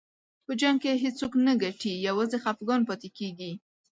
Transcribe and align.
په 0.45 0.51
جنګ 0.61 0.77
کې 0.83 1.01
هېڅوک 1.03 1.33
نه 1.45 1.53
ګټي، 1.63 1.93
یوازې 2.07 2.37
خفګان 2.43 2.81
پاتې 2.89 3.09
کېږي. 3.17 3.51